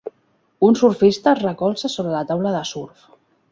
Un 0.67 0.77
surfista 0.79 1.35
es 1.37 1.43
recolza 1.45 1.93
sobre 1.99 2.17
la 2.17 2.25
taula 2.33 2.57
de 2.59 2.65
surf. 2.73 3.07